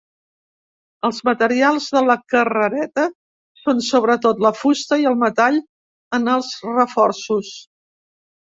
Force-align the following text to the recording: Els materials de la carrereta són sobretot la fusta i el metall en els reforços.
Els 1.09 1.19
materials 1.27 1.89
de 1.97 2.01
la 2.11 2.15
carrereta 2.35 3.05
són 3.65 3.85
sobretot 3.89 4.43
la 4.47 4.53
fusta 4.63 5.01
i 5.05 5.07
el 5.13 5.21
metall 5.27 5.63
en 6.21 6.35
els 6.39 6.53
reforços. 6.73 7.55